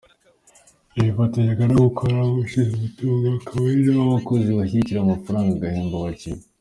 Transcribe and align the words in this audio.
Yabifatanyaga 0.95 1.63
no 1.69 1.77
gukora 1.85 2.17
nk’ushinzwe 2.29 2.73
umutungo 2.79 3.25
akaba 3.39 3.63
ari 3.69 3.81
nawe 3.87 4.01
abayobozi 4.13 4.49
bashyikiriza 4.59 5.01
amafaranga 5.01 5.51
agahemba 5.55 5.95
abakinnyi.” 5.97 6.45